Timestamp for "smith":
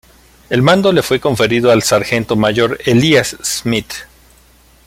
3.43-3.93